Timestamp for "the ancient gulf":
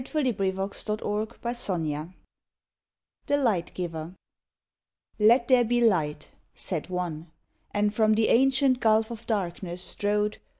8.15-9.11